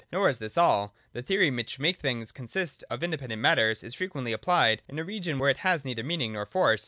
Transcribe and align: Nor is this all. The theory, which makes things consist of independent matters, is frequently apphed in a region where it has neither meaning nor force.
Nor 0.11 0.29
is 0.29 0.39
this 0.39 0.57
all. 0.57 0.95
The 1.13 1.21
theory, 1.21 1.51
which 1.51 1.77
makes 1.77 1.99
things 1.99 2.31
consist 2.31 2.83
of 2.89 3.03
independent 3.03 3.39
matters, 3.39 3.83
is 3.83 3.93
frequently 3.93 4.33
apphed 4.35 4.79
in 4.87 4.97
a 4.97 5.03
region 5.03 5.37
where 5.37 5.51
it 5.51 5.57
has 5.57 5.85
neither 5.85 6.03
meaning 6.03 6.33
nor 6.33 6.47
force. 6.47 6.79